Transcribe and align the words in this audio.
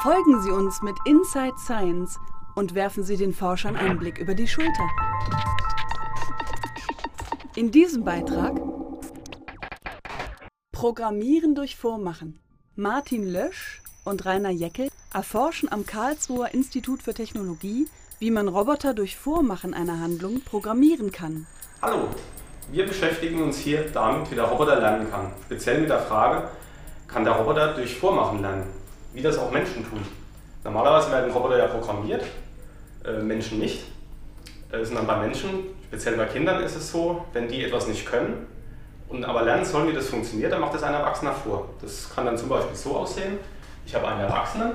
Folgen 0.00 0.40
Sie 0.42 0.52
uns 0.52 0.80
mit 0.80 0.96
Inside 1.06 1.58
Science 1.58 2.20
und 2.54 2.76
werfen 2.76 3.02
Sie 3.02 3.16
den 3.16 3.34
Forschern 3.34 3.74
einen 3.74 3.98
Blick 3.98 4.18
über 4.18 4.32
die 4.32 4.46
Schulter. 4.46 4.88
In 7.56 7.72
diesem 7.72 8.04
Beitrag 8.04 8.60
Programmieren 10.70 11.56
durch 11.56 11.74
Vormachen. 11.74 12.38
Martin 12.76 13.28
Lösch 13.28 13.82
und 14.04 14.24
Rainer 14.24 14.50
Jeckel 14.50 14.88
erforschen 15.12 15.72
am 15.72 15.84
Karlsruher 15.84 16.54
Institut 16.54 17.02
für 17.02 17.12
Technologie, 17.12 17.88
wie 18.20 18.30
man 18.30 18.46
Roboter 18.46 18.94
durch 18.94 19.16
Vormachen 19.16 19.74
einer 19.74 19.98
Handlung 19.98 20.42
programmieren 20.42 21.10
kann. 21.10 21.48
Hallo, 21.82 22.06
wir 22.70 22.86
beschäftigen 22.86 23.42
uns 23.42 23.58
hier 23.58 23.90
damit, 23.90 24.30
wie 24.30 24.36
der 24.36 24.44
Roboter 24.44 24.78
lernen 24.78 25.10
kann. 25.10 25.32
Speziell 25.46 25.80
mit 25.80 25.90
der 25.90 26.02
Frage, 26.02 26.50
kann 27.08 27.24
der 27.24 27.32
Roboter 27.32 27.74
durch 27.74 27.98
Vormachen 27.98 28.42
lernen, 28.42 28.77
wie 29.18 29.22
das 29.22 29.36
auch 29.36 29.50
Menschen 29.50 29.84
tun. 29.84 30.00
Normalerweise 30.62 31.10
werden 31.10 31.32
Roboter 31.32 31.58
ja 31.58 31.66
programmiert, 31.66 32.22
äh, 33.04 33.20
Menschen 33.20 33.58
nicht. 33.58 33.84
Äh, 34.70 34.84
sondern 34.84 35.08
bei 35.08 35.16
Menschen, 35.16 35.50
speziell 35.88 36.16
bei 36.16 36.26
Kindern 36.26 36.62
ist 36.62 36.76
es 36.76 36.92
so, 36.92 37.24
wenn 37.32 37.48
die 37.48 37.64
etwas 37.64 37.88
nicht 37.88 38.06
können 38.06 38.46
und 39.08 39.24
aber 39.24 39.42
lernen 39.42 39.64
sollen, 39.64 39.88
wie 39.88 39.92
das 39.92 40.08
funktioniert, 40.08 40.52
dann 40.52 40.60
macht 40.60 40.74
das 40.74 40.84
ein 40.84 40.94
Erwachsener 40.94 41.32
vor. 41.32 41.68
Das 41.82 42.14
kann 42.14 42.26
dann 42.26 42.38
zum 42.38 42.48
Beispiel 42.48 42.76
so 42.76 42.96
aussehen, 42.96 43.38
ich 43.84 43.94
habe 43.94 44.06
einen 44.06 44.20
Erwachsenen, 44.20 44.72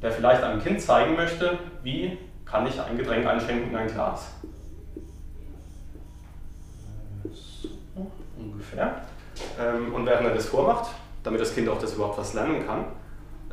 der 0.00 0.12
vielleicht 0.12 0.42
einem 0.42 0.62
Kind 0.62 0.80
zeigen 0.80 1.16
möchte, 1.16 1.58
wie 1.82 2.16
kann 2.44 2.64
ich 2.68 2.80
ein 2.80 2.96
Getränk 2.96 3.26
einschenken 3.26 3.70
in 3.70 3.76
ein 3.76 3.88
Glas. 3.88 4.26
Ungefähr. 8.72 9.02
Ähm, 9.60 9.94
und 9.94 10.06
während 10.06 10.28
er 10.28 10.34
das 10.34 10.46
vormacht, 10.46 10.90
damit 11.22 11.40
das 11.40 11.54
Kind 11.54 11.68
auch 11.68 11.78
das 11.78 11.94
überhaupt 11.94 12.18
was 12.18 12.34
lernen 12.34 12.66
kann, 12.66 12.86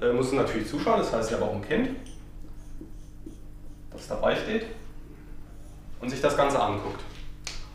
äh, 0.01 0.11
muss 0.11 0.27
es 0.27 0.33
natürlich 0.33 0.67
zuschauen. 0.67 0.99
Das 0.99 1.13
heißt, 1.13 1.31
habe 1.33 1.45
auch 1.45 1.53
ein 1.53 1.61
Kind, 1.61 1.89
das 3.91 4.07
dabei 4.07 4.35
steht 4.35 4.65
und 6.01 6.09
sich 6.09 6.21
das 6.21 6.35
Ganze 6.35 6.61
anguckt. 6.61 7.01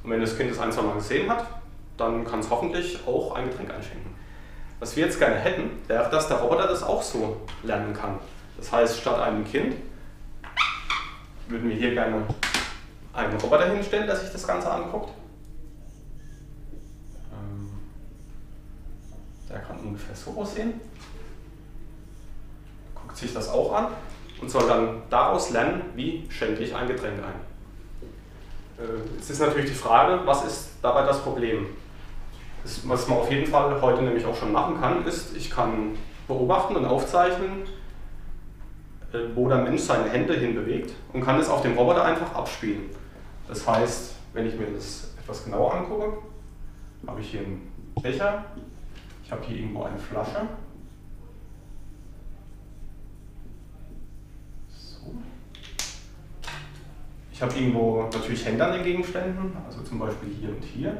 Und 0.02 0.10
wenn 0.10 0.20
das 0.20 0.36
Kind 0.36 0.50
das 0.50 0.58
ein, 0.58 0.72
zwei 0.72 0.82
Mal 0.82 0.94
gesehen 0.94 1.30
hat, 1.30 1.46
dann 1.96 2.24
kann 2.24 2.40
es 2.40 2.50
hoffentlich 2.50 2.98
auch 3.06 3.34
ein 3.34 3.48
Getränk 3.48 3.72
einschenken. 3.72 4.14
Was 4.80 4.96
wir 4.96 5.06
jetzt 5.06 5.18
gerne 5.18 5.36
hätten, 5.36 5.70
wäre, 5.86 6.10
dass 6.10 6.28
der 6.28 6.38
Roboter 6.38 6.66
das 6.66 6.82
auch 6.82 7.02
so 7.02 7.40
lernen 7.62 7.94
kann. 7.94 8.18
Das 8.56 8.72
heißt, 8.72 9.00
statt 9.00 9.20
einem 9.20 9.44
Kind 9.44 9.76
würden 11.48 11.68
wir 11.68 11.76
hier 11.76 11.92
gerne 11.92 12.22
einen 13.12 13.38
Roboter 13.38 13.66
hinstellen, 13.66 14.06
der 14.06 14.16
sich 14.16 14.30
das 14.32 14.46
Ganze 14.46 14.70
anguckt. 14.70 15.10
Ähm, 17.32 17.70
der 19.48 19.60
kann 19.60 19.83
ungefähr 19.94 20.16
so 20.16 20.40
aussehen. 20.40 20.80
Guckt 22.94 23.16
sich 23.16 23.32
das 23.32 23.48
auch 23.48 23.72
an 23.72 23.86
und 24.40 24.50
soll 24.50 24.66
dann 24.66 25.02
daraus 25.08 25.50
lernen, 25.50 25.82
wie 25.94 26.26
schenke 26.28 26.64
ich 26.64 26.74
ein 26.74 26.88
Getränk 26.88 27.18
ein. 27.18 28.84
Äh, 28.84 29.20
es 29.20 29.30
ist 29.30 29.40
natürlich 29.40 29.70
die 29.70 29.76
Frage, 29.76 30.20
was 30.26 30.44
ist 30.44 30.70
dabei 30.82 31.06
das 31.06 31.22
Problem? 31.22 31.66
Was 32.84 33.06
man 33.06 33.18
auf 33.18 33.30
jeden 33.30 33.46
Fall 33.46 33.80
heute 33.80 34.02
nämlich 34.02 34.24
auch 34.24 34.36
schon 34.36 34.50
machen 34.50 34.80
kann, 34.80 35.06
ist, 35.06 35.36
ich 35.36 35.50
kann 35.50 35.96
beobachten 36.26 36.74
und 36.74 36.84
aufzeichnen, 36.86 37.62
äh, 39.12 39.18
wo 39.34 39.48
der 39.48 39.58
Mensch 39.58 39.82
seine 39.82 40.10
Hände 40.10 40.34
hinbewegt 40.34 40.92
und 41.12 41.22
kann 41.22 41.38
es 41.38 41.48
auf 41.48 41.62
dem 41.62 41.78
Roboter 41.78 42.04
einfach 42.04 42.34
abspielen. 42.34 42.90
Das 43.46 43.66
heißt, 43.68 44.14
wenn 44.32 44.46
ich 44.48 44.58
mir 44.58 44.66
das 44.74 45.14
etwas 45.22 45.44
genauer 45.44 45.74
angucke, 45.74 46.18
habe 47.06 47.20
ich 47.20 47.30
hier 47.30 47.40
einen 47.40 47.70
Becher, 48.02 48.44
habe 49.34 49.46
hier 49.46 49.58
irgendwo 49.58 49.82
eine 49.82 49.98
Flasche. 49.98 50.48
So. 54.68 55.14
Ich 57.32 57.42
habe 57.42 57.54
irgendwo 57.54 58.08
natürlich 58.12 58.44
Hände 58.44 58.64
an 58.64 58.74
den 58.74 58.84
Gegenständen, 58.84 59.52
also 59.66 59.82
zum 59.82 59.98
Beispiel 59.98 60.30
hier 60.40 60.50
und 60.50 60.62
hier. 60.62 60.96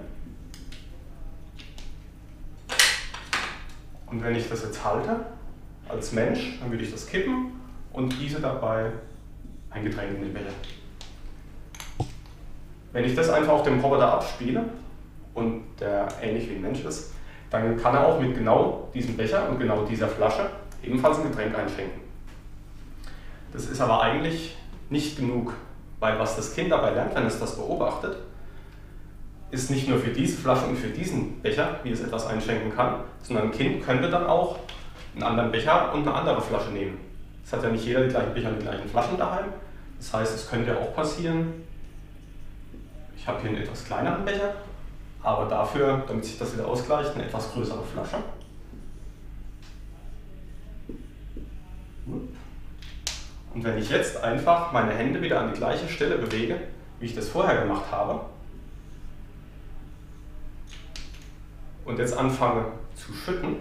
Und 4.07 4.23
wenn 4.23 4.35
ich 4.35 4.49
das 4.49 4.63
jetzt 4.63 4.85
halte, 4.85 5.27
als 5.89 6.13
Mensch, 6.13 6.59
dann 6.61 6.71
würde 6.71 6.85
ich 6.85 6.91
das 6.91 7.07
kippen 7.07 7.53
und 7.93 8.19
gieße 8.19 8.41
dabei 8.41 8.91
ein 9.71 9.85
Getränk 9.85 10.17
in 10.17 10.23
den 10.23 10.33
Becher. 10.33 10.53
Wenn 12.93 13.05
ich 13.05 13.15
das 13.15 13.29
einfach 13.29 13.53
auf 13.53 13.63
dem 13.65 13.81
Roboter 13.81 14.15
abspiele 14.15 14.65
und 15.35 15.65
der 15.81 16.09
ähnlich 16.23 16.49
wie 16.49 16.55
ein 16.55 16.63
Mensch 16.63 16.85
ist, 16.85 17.13
dann 17.55 17.77
kann 17.77 17.95
er 17.95 18.07
auch 18.07 18.21
mit 18.21 18.35
genau 18.35 18.89
diesem 18.93 19.17
Becher 19.17 19.49
und 19.49 19.59
genau 19.59 19.85
dieser 19.85 20.09
Flasche 20.09 20.51
ebenfalls 20.83 21.19
ein 21.19 21.31
Getränk 21.31 21.57
einschenken. 21.57 22.01
Das 23.53 23.67
ist 23.67 23.81
aber 23.81 24.03
eigentlich 24.03 24.57
nicht 24.91 25.17
genug, 25.17 25.55
weil 26.01 26.19
was 26.19 26.37
das 26.37 26.55
Kind 26.55 26.73
dabei 26.73 26.91
lernt, 26.91 27.15
wenn 27.15 27.27
es 27.27 27.39
das 27.39 27.57
beobachtet, 27.57 28.17
ist 29.51 29.71
nicht 29.71 29.89
nur 29.89 29.99
für 29.99 30.11
diese 30.11 30.37
Flasche 30.37 30.67
und 30.67 30.77
für 30.77 30.89
diesen 30.89 31.41
Becher, 31.41 31.79
wie 31.85 31.91
es 31.91 32.01
etwas 32.01 32.27
einschenken 32.27 32.75
kann, 32.75 32.97
sondern 33.23 33.47
ein 33.47 33.53
Kind 33.53 33.85
könnte 33.85 34.11
dann 34.11 34.27
auch 34.27 34.59
einen 35.15 35.23
anderen 35.23 35.53
Becher 35.53 35.93
und 35.95 36.01
eine 36.03 36.15
andere 36.15 36.41
Flasche 36.41 36.71
nehmen. 36.71 36.99
Es 37.45 37.53
hat 37.53 37.63
ja 37.63 37.69
nicht 37.69 37.85
jeder 37.85 38.03
die 38.03 38.09
gleichen 38.09 38.35
Becher 38.35 38.49
und 38.49 38.59
die 38.59 38.65
gleichen 38.65 38.89
Flaschen 38.89 39.17
daheim. 39.17 39.45
Das 39.99 40.13
heißt, 40.13 40.35
es 40.35 40.51
könnte 40.51 40.77
auch 40.77 40.93
passieren, 40.95 41.53
ich 43.17 43.29
habe 43.29 43.41
hier 43.41 43.51
einen 43.51 43.63
etwas 43.63 43.85
kleineren 43.85 44.25
Becher, 44.25 44.55
aber 45.25 45.49
dafür, 45.49 46.05
damit 46.07 46.25
sich 46.25 46.39
das 46.39 46.53
wieder 46.53 46.69
ausgleicht, 46.69 47.15
eine 47.15 47.25
etwas 47.25 47.51
größere 47.53 47.83
Flasche. 47.83 48.19
Und 53.55 53.65
wenn 53.65 53.79
ich 53.79 53.89
jetzt 53.89 54.23
einfach 54.23 54.71
meine 54.73 54.93
Hände 54.93 55.23
wieder 55.23 55.41
an 55.41 55.51
die 55.53 55.59
gleiche 55.59 55.89
Stelle 55.89 56.19
bewege, 56.19 56.59
wie 57.01 57.07
ich 57.07 57.15
das 57.15 57.29
vorher 57.29 57.63
gemacht 57.63 57.91
habe, 57.91 58.21
und 61.87 61.99
jetzt 61.99 62.17
anfange 62.17 62.67
zu 62.95 63.13
schütten, 63.15 63.57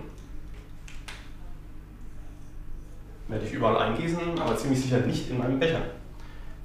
werde 3.27 3.45
ich 3.45 3.53
überall 3.53 3.77
eingießen, 3.77 4.39
aber 4.39 4.57
ziemlich 4.57 4.81
sicher 4.81 4.99
nicht 4.99 5.29
in 5.29 5.37
meinem 5.37 5.59
Becher. 5.59 5.81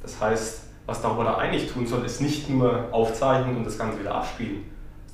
Das 0.02 0.20
heißt, 0.20 0.64
was 0.86 1.00
der 1.00 1.10
Roboter 1.10 1.38
eigentlich 1.38 1.70
tun 1.70 1.86
soll, 1.86 2.04
ist 2.04 2.20
nicht 2.20 2.48
nur 2.48 2.88
aufzeichnen 2.92 3.56
und 3.56 3.64
das 3.64 3.78
Ganze 3.78 4.00
wieder 4.00 4.14
abspielen, 4.14 4.64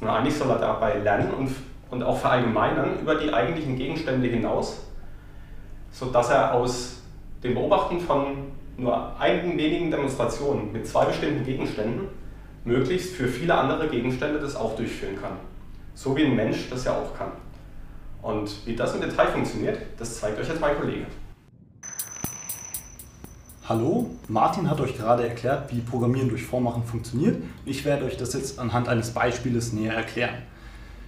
sondern 0.05 0.21
eigentlich 0.21 0.37
soll 0.37 0.51
er 0.51 0.59
dabei 0.59 0.99
lernen 0.99 1.33
und, 1.33 1.51
und 1.91 2.03
auch 2.03 2.19
verallgemeinern 2.19 3.01
über 3.01 3.15
die 3.15 3.33
eigentlichen 3.33 3.77
Gegenstände 3.77 4.29
hinaus, 4.29 4.87
sodass 5.91 6.29
er 6.29 6.53
aus 6.53 7.01
dem 7.43 7.55
Beobachten 7.55 7.99
von 8.01 8.53
nur 8.77 9.19
einigen 9.19 9.57
wenigen 9.57 9.91
Demonstrationen 9.91 10.73
mit 10.73 10.87
zwei 10.87 11.07
bestimmten 11.07 11.43
Gegenständen 11.43 12.09
möglichst 12.65 13.15
für 13.15 13.29
viele 13.29 13.55
andere 13.55 13.89
Gegenstände 13.89 14.39
das 14.39 14.57
auch 14.57 14.77
durchführen 14.77 15.19
kann. 15.19 15.39
So 15.95 16.15
wie 16.17 16.25
ein 16.25 16.37
Mensch 16.37 16.69
das 16.69 16.85
ja 16.85 16.93
auch 16.93 17.17
kann. 17.17 17.33
Und 18.21 18.67
wie 18.67 18.77
das 18.77 18.95
im 18.95 19.01
Detail 19.01 19.29
funktioniert, 19.29 19.79
das 19.99 20.21
zeigt 20.21 20.39
euch 20.39 20.49
jetzt 20.49 20.61
mein 20.61 20.77
Kollege. 20.77 21.07
Hallo, 23.67 24.11
Martin 24.29 24.69
hat 24.69 24.79
euch 24.83 24.95
gerade 24.95 25.27
erklärt, 25.27 25.73
wie 25.73 25.81
Programmieren 25.81 26.29
durch 26.29 26.45
Vormachen 26.45 26.83
funktioniert. 26.85 27.43
Ich 27.65 27.87
werde 27.87 28.05
euch 28.05 28.19
das 28.19 28.35
jetzt 28.35 28.59
anhand 28.59 28.91
eines 28.91 29.13
Beispieles 29.13 29.73
näher 29.73 29.95
erklären. 29.95 30.35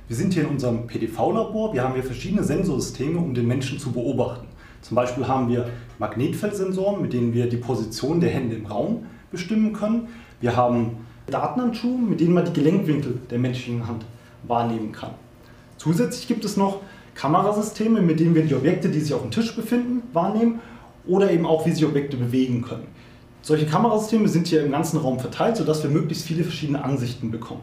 Wir 0.08 0.16
sind 0.16 0.32
hier 0.32 0.44
in 0.44 0.48
unserem 0.48 0.86
PDV-Labor. 0.86 1.74
Wir 1.74 1.82
haben 1.82 1.92
hier 1.92 2.02
verschiedene 2.02 2.42
Sensorsysteme, 2.44 3.18
um 3.18 3.34
den 3.34 3.46
Menschen 3.46 3.78
zu 3.78 3.92
beobachten. 3.92 4.46
Zum 4.80 4.94
Beispiel 4.94 5.28
haben 5.28 5.50
wir 5.50 5.68
Magnetfeldsensoren, 5.98 7.02
mit 7.02 7.12
denen 7.12 7.34
wir 7.34 7.46
die 7.46 7.58
Position 7.58 8.20
der 8.20 8.30
Hände 8.30 8.56
im 8.56 8.64
Raum 8.64 9.04
bestimmen 9.30 9.74
können. 9.74 10.08
Wir 10.40 10.56
haben 10.56 11.04
Datenhandschuhe, 11.26 11.98
mit 11.98 12.20
denen 12.20 12.32
man 12.32 12.46
die 12.46 12.54
Gelenkwinkel 12.54 13.20
der 13.28 13.38
menschlichen 13.38 13.86
Hand 13.86 14.06
wahrnehmen 14.44 14.92
kann. 14.92 15.10
Zusätzlich 15.76 16.26
gibt 16.26 16.46
es 16.46 16.56
noch 16.56 16.80
Kamerasysteme, 17.16 18.00
mit 18.00 18.18
denen 18.18 18.34
wir 18.34 18.46
die 18.46 18.54
Objekte, 18.54 18.88
die 18.88 19.00
sich 19.00 19.12
auf 19.12 19.20
dem 19.20 19.30
Tisch 19.30 19.54
befinden, 19.54 20.04
wahrnehmen 20.14 20.60
oder 21.06 21.30
eben 21.30 21.46
auch, 21.46 21.66
wie 21.66 21.72
sich 21.72 21.84
Objekte 21.84 22.16
bewegen 22.16 22.62
können. 22.62 22.86
Solche 23.42 23.66
Kamerasysteme 23.66 24.28
sind 24.28 24.48
hier 24.48 24.64
im 24.64 24.72
ganzen 24.72 24.98
Raum 24.98 25.20
verteilt, 25.20 25.56
sodass 25.56 25.82
wir 25.82 25.90
möglichst 25.90 26.26
viele 26.26 26.42
verschiedene 26.42 26.82
Ansichten 26.82 27.30
bekommen. 27.30 27.62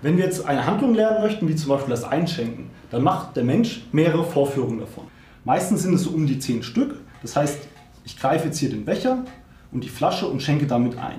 Wenn 0.00 0.16
wir 0.16 0.24
jetzt 0.24 0.46
eine 0.46 0.66
Handlung 0.66 0.94
lernen 0.94 1.22
möchten, 1.22 1.48
wie 1.48 1.56
zum 1.56 1.70
Beispiel 1.70 1.90
das 1.90 2.04
Einschenken, 2.04 2.70
dann 2.90 3.02
macht 3.02 3.36
der 3.36 3.44
Mensch 3.44 3.86
mehrere 3.90 4.24
Vorführungen 4.24 4.78
davon. 4.78 5.04
Meistens 5.44 5.82
sind 5.82 5.94
es 5.94 6.02
so 6.02 6.10
um 6.10 6.26
die 6.26 6.38
zehn 6.38 6.62
Stück. 6.62 7.00
Das 7.22 7.36
heißt, 7.36 7.58
ich 8.04 8.18
greife 8.18 8.46
jetzt 8.46 8.58
hier 8.58 8.70
den 8.70 8.84
Becher 8.84 9.24
und 9.72 9.82
die 9.82 9.88
Flasche 9.88 10.26
und 10.26 10.40
schenke 10.40 10.66
damit 10.66 10.98
ein. 10.98 11.18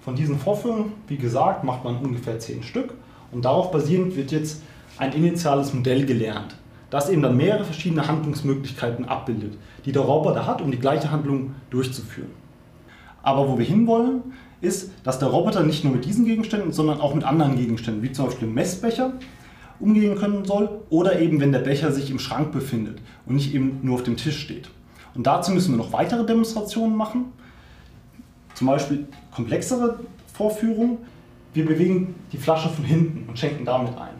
Von 0.00 0.14
diesen 0.14 0.38
Vorführungen, 0.38 0.92
wie 1.08 1.16
gesagt, 1.16 1.64
macht 1.64 1.82
man 1.84 1.96
ungefähr 1.96 2.38
zehn 2.38 2.62
Stück 2.62 2.94
und 3.32 3.44
darauf 3.44 3.70
basierend 3.70 4.16
wird 4.16 4.32
jetzt 4.32 4.62
ein 4.98 5.12
initiales 5.12 5.74
Modell 5.74 6.06
gelernt 6.06 6.54
das 6.90 7.08
eben 7.08 7.22
dann 7.22 7.36
mehrere 7.36 7.64
verschiedene 7.64 8.06
Handlungsmöglichkeiten 8.06 9.06
abbildet, 9.06 9.56
die 9.84 9.92
der 9.92 10.02
Roboter 10.02 10.46
hat, 10.46 10.60
um 10.60 10.70
die 10.70 10.78
gleiche 10.78 11.10
Handlung 11.10 11.54
durchzuführen. 11.70 12.30
Aber 13.22 13.48
wo 13.48 13.58
wir 13.58 13.64
hinwollen, 13.64 14.22
ist, 14.60 14.90
dass 15.04 15.18
der 15.18 15.28
Roboter 15.28 15.62
nicht 15.62 15.84
nur 15.84 15.94
mit 15.94 16.04
diesen 16.04 16.24
Gegenständen, 16.24 16.72
sondern 16.72 17.00
auch 17.00 17.14
mit 17.14 17.24
anderen 17.24 17.56
Gegenständen, 17.56 18.02
wie 18.02 18.12
zum 18.12 18.26
Beispiel 18.26 18.48
dem 18.48 18.54
Messbecher 18.54 19.14
umgehen 19.78 20.16
können 20.16 20.44
soll 20.44 20.82
oder 20.90 21.18
eben 21.18 21.40
wenn 21.40 21.52
der 21.52 21.60
Becher 21.60 21.92
sich 21.92 22.10
im 22.10 22.18
Schrank 22.18 22.52
befindet 22.52 23.00
und 23.24 23.36
nicht 23.36 23.54
eben 23.54 23.80
nur 23.82 23.94
auf 23.94 24.02
dem 24.02 24.16
Tisch 24.16 24.38
steht. 24.38 24.70
Und 25.14 25.26
dazu 25.26 25.52
müssen 25.52 25.72
wir 25.72 25.78
noch 25.78 25.92
weitere 25.92 26.24
Demonstrationen 26.26 26.96
machen, 26.96 27.32
zum 28.54 28.66
Beispiel 28.66 29.06
komplexere 29.34 30.00
Vorführungen. 30.34 30.98
Wir 31.54 31.64
bewegen 31.64 32.14
die 32.32 32.36
Flasche 32.36 32.68
von 32.68 32.84
hinten 32.84 33.28
und 33.28 33.38
schenken 33.38 33.64
damit 33.64 33.96
ein. 33.96 34.19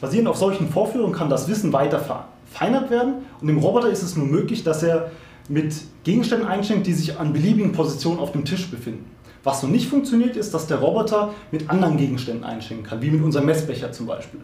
Basierend 0.00 0.28
auf 0.28 0.36
solchen 0.36 0.68
Vorführungen 0.68 1.12
kann 1.12 1.28
das 1.28 1.48
Wissen 1.48 1.72
weiter 1.72 2.00
verfeinert 2.00 2.90
werden 2.90 3.14
und 3.40 3.46
dem 3.46 3.58
Roboter 3.58 3.90
ist 3.90 4.02
es 4.02 4.16
nun 4.16 4.30
möglich, 4.30 4.64
dass 4.64 4.82
er 4.82 5.10
mit 5.48 5.74
Gegenständen 6.04 6.48
einschenkt, 6.48 6.86
die 6.86 6.92
sich 6.92 7.18
an 7.18 7.32
beliebigen 7.32 7.72
Positionen 7.72 8.18
auf 8.18 8.32
dem 8.32 8.44
Tisch 8.44 8.70
befinden. 8.70 9.04
Was 9.42 9.62
noch 9.62 9.70
nicht 9.70 9.88
funktioniert, 9.88 10.36
ist, 10.36 10.52
dass 10.52 10.66
der 10.66 10.78
Roboter 10.78 11.34
mit 11.50 11.70
anderen 11.70 11.96
Gegenständen 11.96 12.44
einschenken 12.44 12.86
kann, 12.86 13.02
wie 13.02 13.10
mit 13.10 13.22
unserem 13.22 13.46
Messbecher 13.46 13.90
zum 13.90 14.06
Beispiel. 14.06 14.40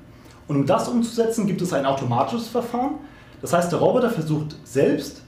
Und 0.48 0.56
um 0.56 0.66
das 0.66 0.88
umzusetzen, 0.88 1.46
gibt 1.46 1.60
es 1.60 1.72
ein 1.72 1.86
automatisches 1.86 2.48
Verfahren. 2.48 2.94
Das 3.42 3.52
heißt, 3.52 3.70
der 3.72 3.78
Roboter 3.78 4.10
versucht 4.10 4.56
selbst, 4.64 5.22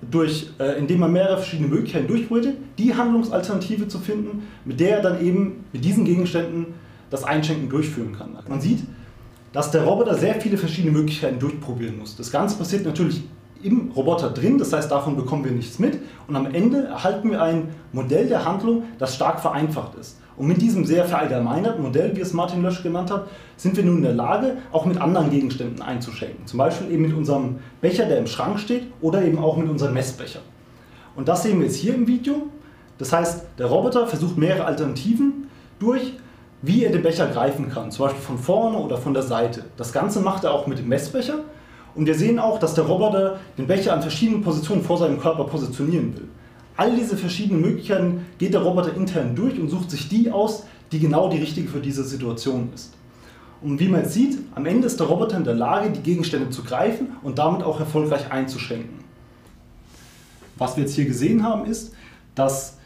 durch, 0.00 0.50
äh, 0.58 0.78
indem 0.78 1.02
er 1.02 1.08
mehrere 1.08 1.38
verschiedene 1.38 1.68
Möglichkeiten 1.68 2.06
durchprobiert, 2.06 2.54
die 2.78 2.94
Handlungsalternative 2.94 3.88
zu 3.88 3.98
finden, 3.98 4.46
mit 4.64 4.78
der 4.78 4.98
er 4.98 5.02
dann 5.02 5.24
eben 5.24 5.64
mit 5.72 5.84
diesen 5.84 6.04
Gegenständen 6.04 6.66
das 7.10 7.24
Einschenken 7.24 7.68
durchführen 7.68 8.14
kann. 8.16 8.36
Man 8.48 8.60
sieht, 8.60 8.80
dass 9.52 9.70
der 9.70 9.84
Roboter 9.84 10.14
sehr 10.14 10.40
viele 10.40 10.58
verschiedene 10.58 10.92
Möglichkeiten 10.92 11.38
durchprobieren 11.38 11.98
muss. 11.98 12.16
Das 12.16 12.30
Ganze 12.30 12.56
passiert 12.56 12.84
natürlich 12.84 13.22
im 13.62 13.90
Roboter 13.90 14.30
drin, 14.30 14.58
das 14.58 14.72
heißt, 14.72 14.90
davon 14.90 15.16
bekommen 15.16 15.44
wir 15.44 15.52
nichts 15.52 15.78
mit. 15.78 15.98
Und 16.28 16.36
am 16.36 16.46
Ende 16.46 16.84
erhalten 16.84 17.30
wir 17.30 17.42
ein 17.42 17.68
Modell 17.92 18.28
der 18.28 18.44
Handlung, 18.44 18.84
das 18.98 19.14
stark 19.14 19.40
vereinfacht 19.40 19.96
ist. 19.96 20.18
Und 20.36 20.46
mit 20.46 20.62
diesem 20.62 20.84
sehr 20.84 21.04
verallgemeinerten 21.04 21.82
Modell, 21.82 22.14
wie 22.14 22.20
es 22.20 22.32
Martin 22.32 22.62
Lösch 22.62 22.84
genannt 22.84 23.10
hat, 23.10 23.26
sind 23.56 23.76
wir 23.76 23.84
nun 23.84 23.96
in 23.96 24.02
der 24.04 24.14
Lage, 24.14 24.58
auch 24.70 24.86
mit 24.86 25.00
anderen 25.00 25.30
Gegenständen 25.30 25.82
einzuschenken. 25.82 26.46
Zum 26.46 26.58
Beispiel 26.58 26.92
eben 26.92 27.02
mit 27.02 27.14
unserem 27.14 27.56
Becher, 27.80 28.06
der 28.06 28.18
im 28.18 28.28
Schrank 28.28 28.60
steht, 28.60 28.84
oder 29.00 29.24
eben 29.24 29.38
auch 29.38 29.56
mit 29.56 29.68
unserem 29.68 29.94
Messbecher. 29.94 30.40
Und 31.16 31.26
das 31.26 31.42
sehen 31.42 31.58
wir 31.58 31.66
jetzt 31.66 31.76
hier 31.76 31.94
im 31.94 32.06
Video. 32.06 32.46
Das 32.98 33.12
heißt, 33.12 33.46
der 33.58 33.66
Roboter 33.66 34.06
versucht 34.06 34.38
mehrere 34.38 34.66
Alternativen 34.66 35.48
durch, 35.80 36.12
wie 36.62 36.84
er 36.84 36.92
den 36.92 37.02
Becher 37.02 37.28
greifen 37.28 37.70
kann, 37.70 37.90
zum 37.90 38.06
Beispiel 38.06 38.22
von 38.22 38.38
vorne 38.38 38.78
oder 38.78 38.98
von 38.98 39.14
der 39.14 39.22
Seite. 39.22 39.64
Das 39.76 39.92
Ganze 39.92 40.20
macht 40.20 40.44
er 40.44 40.52
auch 40.52 40.66
mit 40.66 40.78
dem 40.78 40.88
Messbecher 40.88 41.40
und 41.94 42.06
wir 42.06 42.14
sehen 42.14 42.38
auch, 42.38 42.58
dass 42.58 42.74
der 42.74 42.84
Roboter 42.84 43.38
den 43.56 43.66
Becher 43.66 43.92
an 43.92 44.02
verschiedenen 44.02 44.42
Positionen 44.42 44.82
vor 44.82 44.98
seinem 44.98 45.20
Körper 45.20 45.44
positionieren 45.44 46.14
will. 46.16 46.28
All 46.76 46.94
diese 46.94 47.16
verschiedenen 47.16 47.60
Möglichkeiten 47.60 48.26
geht 48.38 48.54
der 48.54 48.62
Roboter 48.62 48.94
intern 48.94 49.34
durch 49.34 49.58
und 49.58 49.68
sucht 49.68 49.90
sich 49.90 50.08
die 50.08 50.30
aus, 50.30 50.64
die 50.92 51.00
genau 51.00 51.28
die 51.28 51.38
richtige 51.38 51.68
für 51.68 51.80
diese 51.80 52.04
Situation 52.04 52.70
ist. 52.74 52.94
Und 53.60 53.80
wie 53.80 53.88
man 53.88 54.02
jetzt 54.02 54.14
sieht, 54.14 54.38
am 54.54 54.66
Ende 54.66 54.86
ist 54.86 55.00
der 55.00 55.08
Roboter 55.08 55.36
in 55.36 55.44
der 55.44 55.54
Lage, 55.54 55.90
die 55.90 56.00
Gegenstände 56.00 56.50
zu 56.50 56.62
greifen 56.62 57.16
und 57.22 57.38
damit 57.38 57.64
auch 57.64 57.80
erfolgreich 57.80 58.30
einzuschenken. 58.30 59.04
Was 60.56 60.76
wir 60.76 60.84
jetzt 60.84 60.94
hier 60.94 61.04
gesehen 61.04 61.42
haben, 61.42 61.66
ist, 61.66 61.92
dass 62.34 62.77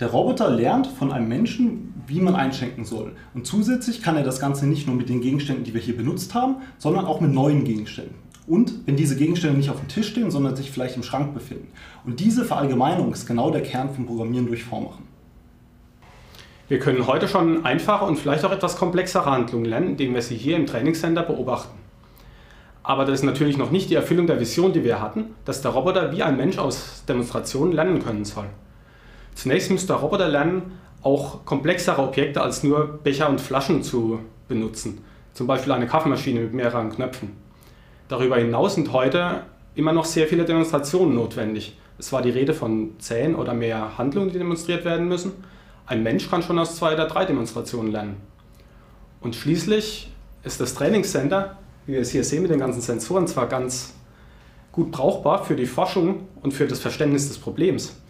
der 0.00 0.08
Roboter 0.08 0.50
lernt 0.50 0.86
von 0.86 1.10
einem 1.10 1.28
Menschen, 1.28 1.94
wie 2.06 2.20
man 2.20 2.36
einschenken 2.36 2.84
soll. 2.84 3.16
Und 3.34 3.46
zusätzlich 3.46 4.02
kann 4.02 4.16
er 4.16 4.22
das 4.22 4.40
Ganze 4.40 4.66
nicht 4.66 4.86
nur 4.86 4.94
mit 4.94 5.08
den 5.08 5.20
Gegenständen, 5.20 5.64
die 5.64 5.72
wir 5.72 5.80
hier 5.80 5.96
benutzt 5.96 6.34
haben, 6.34 6.56
sondern 6.78 7.06
auch 7.06 7.20
mit 7.20 7.32
neuen 7.32 7.64
Gegenständen. 7.64 8.14
Und 8.46 8.86
wenn 8.86 8.96
diese 8.96 9.16
Gegenstände 9.16 9.56
nicht 9.56 9.70
auf 9.70 9.80
dem 9.80 9.88
Tisch 9.88 10.08
stehen, 10.08 10.30
sondern 10.30 10.54
sich 10.54 10.70
vielleicht 10.70 10.96
im 10.96 11.02
Schrank 11.02 11.34
befinden. 11.34 11.68
Und 12.04 12.20
diese 12.20 12.44
Verallgemeinung 12.44 13.12
ist 13.12 13.26
genau 13.26 13.50
der 13.50 13.62
Kern 13.62 13.92
vom 13.92 14.06
Programmieren 14.06 14.46
durch 14.46 14.64
Vormachen. 14.64 15.04
Wir 16.68 16.78
können 16.78 17.06
heute 17.06 17.26
schon 17.26 17.64
einfache 17.64 18.04
und 18.04 18.16
vielleicht 18.16 18.44
auch 18.44 18.52
etwas 18.52 18.76
komplexere 18.76 19.26
Handlungen 19.26 19.64
lernen, 19.64 19.90
indem 19.90 20.14
wir 20.14 20.22
sie 20.22 20.36
hier 20.36 20.56
im 20.56 20.66
Trainingscenter 20.66 21.22
beobachten. 21.22 21.76
Aber 22.82 23.04
das 23.04 23.20
ist 23.20 23.24
natürlich 23.24 23.56
noch 23.56 23.70
nicht 23.72 23.90
die 23.90 23.94
Erfüllung 23.94 24.28
der 24.28 24.38
Vision, 24.38 24.72
die 24.72 24.84
wir 24.84 25.00
hatten, 25.00 25.34
dass 25.44 25.62
der 25.62 25.72
Roboter 25.72 26.12
wie 26.12 26.22
ein 26.22 26.36
Mensch 26.36 26.58
aus 26.58 27.04
Demonstrationen 27.08 27.72
lernen 27.72 28.02
können 28.02 28.24
soll. 28.24 28.46
Zunächst 29.36 29.70
müsste 29.70 29.88
der 29.88 29.96
Roboter 29.96 30.28
lernen, 30.28 30.78
auch 31.02 31.44
komplexere 31.44 32.02
Objekte 32.02 32.40
als 32.40 32.64
nur 32.64 32.98
Becher 33.04 33.28
und 33.28 33.40
Flaschen 33.40 33.82
zu 33.82 34.18
benutzen. 34.48 35.04
Zum 35.34 35.46
Beispiel 35.46 35.72
eine 35.72 35.86
Kaffeemaschine 35.86 36.40
mit 36.40 36.54
mehreren 36.54 36.90
Knöpfen. 36.90 37.36
Darüber 38.08 38.38
hinaus 38.38 38.74
sind 38.74 38.92
heute 38.92 39.42
immer 39.74 39.92
noch 39.92 40.06
sehr 40.06 40.26
viele 40.26 40.46
Demonstrationen 40.46 41.14
notwendig. 41.14 41.76
Es 41.98 42.12
war 42.12 42.22
die 42.22 42.30
Rede 42.30 42.54
von 42.54 42.98
zehn 42.98 43.34
oder 43.34 43.52
mehr 43.52 43.98
Handlungen, 43.98 44.30
die 44.30 44.38
demonstriert 44.38 44.86
werden 44.86 45.06
müssen. 45.06 45.32
Ein 45.84 46.02
Mensch 46.02 46.30
kann 46.30 46.42
schon 46.42 46.58
aus 46.58 46.76
zwei 46.76 46.94
oder 46.94 47.06
drei 47.06 47.26
Demonstrationen 47.26 47.92
lernen. 47.92 48.16
Und 49.20 49.36
schließlich 49.36 50.10
ist 50.44 50.60
das 50.60 50.74
Trainingscenter, 50.74 51.58
wie 51.84 51.92
wir 51.92 52.00
es 52.00 52.10
hier 52.10 52.24
sehen 52.24 52.42
mit 52.42 52.50
den 52.50 52.60
ganzen 52.60 52.80
Sensoren, 52.80 53.26
zwar 53.26 53.48
ganz 53.48 53.92
gut 54.72 54.90
brauchbar 54.90 55.44
für 55.44 55.56
die 55.56 55.66
Forschung 55.66 56.26
und 56.42 56.54
für 56.54 56.66
das 56.66 56.80
Verständnis 56.80 57.28
des 57.28 57.36
Problems. 57.36 58.00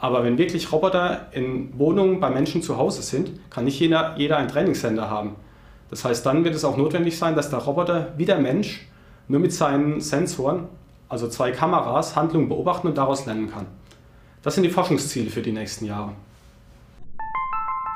Aber 0.00 0.24
wenn 0.24 0.38
wirklich 0.38 0.72
Roboter 0.72 1.26
in 1.32 1.78
Wohnungen 1.78 2.20
bei 2.20 2.30
Menschen 2.30 2.62
zu 2.62 2.78
Hause 2.78 3.02
sind, 3.02 3.38
kann 3.50 3.66
nicht 3.66 3.78
jeder, 3.78 4.16
jeder 4.16 4.38
ein 4.38 4.48
Trainingscenter 4.48 5.10
haben. 5.10 5.36
Das 5.90 6.04
heißt, 6.04 6.24
dann 6.24 6.42
wird 6.42 6.54
es 6.54 6.64
auch 6.64 6.78
notwendig 6.78 7.18
sein, 7.18 7.36
dass 7.36 7.50
der 7.50 7.58
Roboter 7.58 8.14
wie 8.16 8.24
der 8.24 8.38
Mensch 8.38 8.88
nur 9.28 9.40
mit 9.40 9.52
seinen 9.52 10.00
Sensoren, 10.00 10.68
also 11.10 11.28
zwei 11.28 11.50
Kameras, 11.50 12.16
Handlungen 12.16 12.48
beobachten 12.48 12.86
und 12.86 12.96
daraus 12.96 13.26
lernen 13.26 13.50
kann. 13.50 13.66
Das 14.42 14.54
sind 14.54 14.64
die 14.64 14.70
Forschungsziele 14.70 15.30
für 15.30 15.42
die 15.42 15.52
nächsten 15.52 15.84
Jahre. 15.84 16.12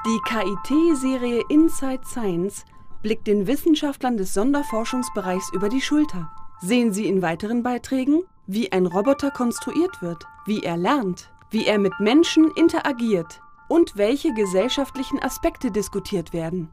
Die 0.06 0.20
KIT-Serie 0.28 1.40
Inside 1.48 2.02
Science 2.04 2.66
blickt 3.02 3.26
den 3.26 3.46
Wissenschaftlern 3.46 4.18
des 4.18 4.34
Sonderforschungsbereichs 4.34 5.50
über 5.54 5.70
die 5.70 5.80
Schulter. 5.80 6.30
Sehen 6.60 6.92
Sie 6.92 7.06
in 7.06 7.22
weiteren 7.22 7.62
Beiträgen, 7.62 8.20
wie 8.46 8.70
ein 8.72 8.84
Roboter 8.84 9.30
konstruiert 9.30 10.02
wird, 10.02 10.24
wie 10.44 10.62
er 10.62 10.76
lernt, 10.76 11.30
wie 11.54 11.66
er 11.66 11.78
mit 11.78 12.00
Menschen 12.00 12.50
interagiert 12.56 13.40
und 13.68 13.96
welche 13.96 14.34
gesellschaftlichen 14.34 15.22
Aspekte 15.22 15.70
diskutiert 15.70 16.32
werden. 16.32 16.68